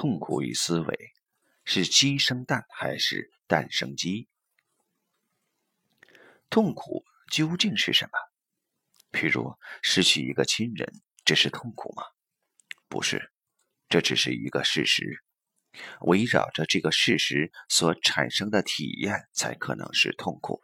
[0.00, 1.12] 痛苦与思维
[1.62, 4.30] 是鸡生蛋还是蛋生鸡？
[6.48, 8.12] 痛苦究竟是什么？
[9.12, 10.90] 譬如失去一个亲人，
[11.22, 12.02] 这是痛苦吗？
[12.88, 13.30] 不是，
[13.90, 15.22] 这只是一个事实。
[16.00, 20.62] 围绕着这个事实所产生的体验，才可能是痛苦。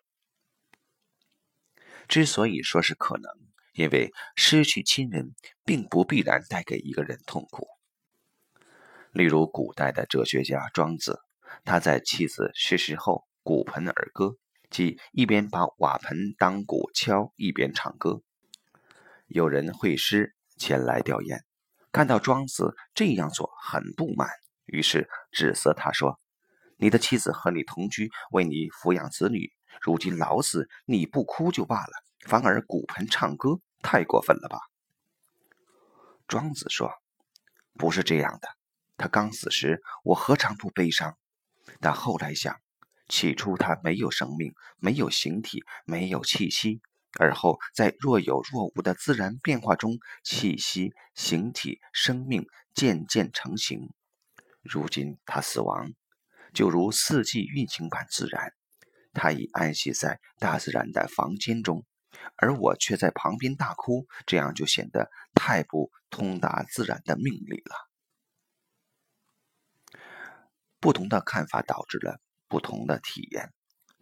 [2.09, 3.31] 之所以说是可能，
[3.75, 7.76] 因为失去亲人并不必然带给一个人痛苦。
[9.17, 11.23] 例如，古代的哲学家庄子，
[11.65, 14.37] 他在妻子逝世后鼓盆而歌，
[14.69, 18.21] 即一边把瓦盆当鼓敲，一边唱歌。
[19.27, 21.41] 有人会师前来吊唁，
[21.91, 24.29] 看到庄子这样做，很不满。
[24.67, 26.21] 于是指责他说
[26.77, 31.93] ：“你的妻子和你同居，为你抚养子女，如今老死，你不哭就罢了，
[32.27, 34.59] 反而鼓盆唱歌，太过分了吧？”
[36.29, 36.91] 庄子说
[37.79, 38.56] ：“不是这样的。
[38.97, 41.17] 他刚死时，我何尝不悲伤？
[41.81, 42.61] 但后来想，
[43.09, 46.81] 起初他没有生命，没有形体，没有气息，
[47.19, 53.93] 而后在若有若无的自然变化中，气息、形体、生命渐渐成型。”
[54.63, 55.93] 如今他死亡，
[56.53, 58.53] 就如四季运行般自然。
[59.13, 61.85] 他已安息在大自然的房间中，
[62.37, 67.89] 而我却在旁边大哭，这样就显得太不通达自然的命理了。
[70.81, 73.53] 不同的看法导致了不同的体验。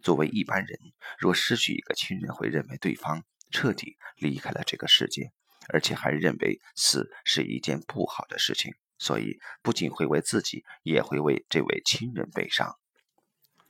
[0.01, 0.79] 作为一般人，
[1.17, 5.31] 若失去一个亲人，会认为对方彻底离开了这个世界，
[5.69, 8.73] 而且还认为死是一件不好的事情。
[8.97, 12.77] 所以，不仅会为自己，也会为这位亲人悲伤。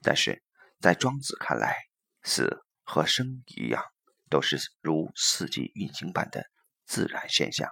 [0.04, 0.44] 但是
[0.80, 1.76] 在庄子看来，
[2.22, 3.84] 死和生一样，
[4.30, 6.46] 都是如四季运行般的
[6.86, 7.72] 自然现象，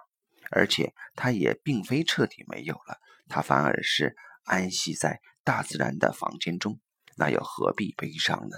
[0.50, 6.80] 而且它也并非彻底没有了，它反而是安息在大自然的房间中，
[7.16, 8.56] 那又何必悲伤呢？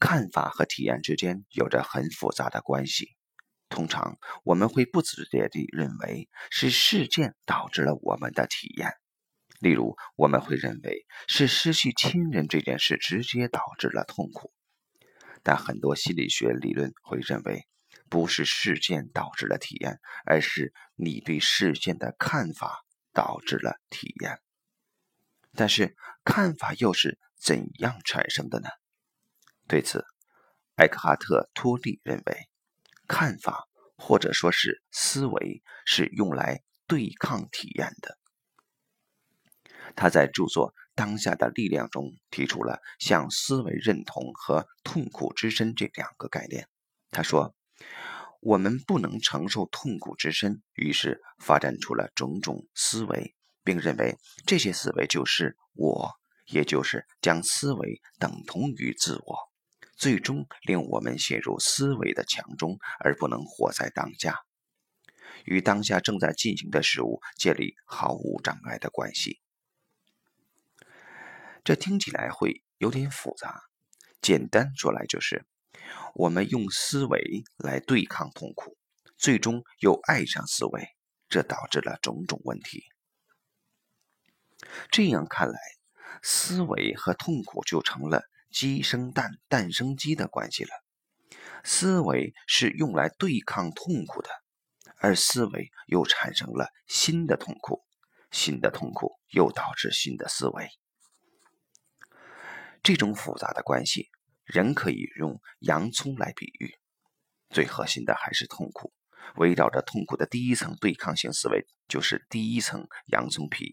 [0.00, 3.16] 看法和体验之间有着很复杂的关系。
[3.68, 8.92] 通常我们会不自觉地认为是事件导致了我们的体验，
[9.60, 14.52] 例如我们会认为是失去亲人这件事直接导致了痛苦，
[15.42, 17.66] 但很多心理学理论会认为
[18.10, 24.40] 不是事件导致了体验，而是你对事件的看法导致了体验。
[25.54, 28.68] 但是看法又是怎样产生的呢？
[29.68, 30.04] 对此，
[30.76, 32.48] 艾克哈特·托利认为。
[33.08, 33.68] 看法
[33.98, 38.16] 或者说是思维是用来对抗体验的。
[39.94, 46.68] 他在著作《当下的力量》中提出了向思维认同和痛苦之深这两个概念。
[47.10, 47.54] 他说
[48.42, 56.10] ：“我们不能承受痛苦之深，于是发展出了种种思维，并认为这些思维就是我，
[56.46, 59.38] 也就是将思维等同于自我。”
[59.96, 64.40] 最终令我们陷入思维的墙中，而不能活在当下，
[65.44, 69.40] 与当下正在进行的事物建立毫无障碍的关系。
[71.62, 73.62] 这听起来会有点复杂，
[74.20, 75.46] 简单说来就是：
[76.14, 78.76] 我们用思维来对抗痛苦，
[79.16, 80.88] 最终又爱上思维，
[81.28, 82.84] 这导致了种种问题。
[84.90, 85.58] 这样看来，
[86.22, 88.22] 思维和痛苦就成了。
[88.52, 90.70] 鸡生蛋，蛋生鸡的关系了。
[91.64, 94.28] 思维是用来对抗痛苦的，
[94.98, 97.82] 而思维又产生了新的痛苦，
[98.30, 100.68] 新的痛苦又导致新的思维。
[102.82, 104.10] 这种复杂的关系，
[104.52, 106.74] 人可以用洋葱来比喻。
[107.48, 108.92] 最核心的还是痛苦，
[109.36, 113.72] 围绕着痛苦的第一层对抗性思维，就是第一层洋葱皮。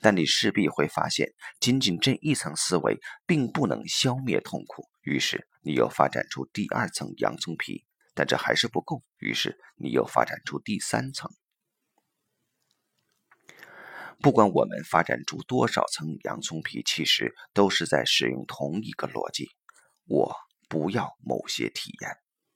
[0.00, 4.88] 但你势必会发现，仅仅这一层思维并不能消灭痛苦。
[5.02, 9.04] 于是你又发展出第二层洋葱皮，但这还是不够。
[9.18, 11.30] 于是你又发展出第三层。
[14.20, 19.48] 不管我们发展出多少层洋葱皮，其实都是在使用同一个逻辑：
[20.10, 20.34] 我
[20.68, 22.10] 不要某些体验，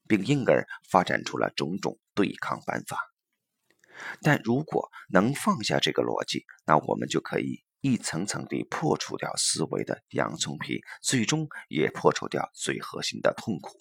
[0.09, 2.99] 并因而发展出了种种对抗办法。
[4.21, 13.79] 但如果能放下这个逻辑，那我们就可以一层层地破除掉思维的洋葱皮，最终也破除掉最核心的痛苦。